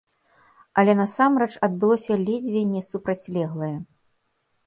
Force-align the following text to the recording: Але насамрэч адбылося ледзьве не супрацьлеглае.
Але 0.81 0.93
насамрэч 1.01 1.49
адбылося 1.67 2.17
ледзьве 2.25 2.63
не 2.73 2.81
супрацьлеглае. 2.89 3.73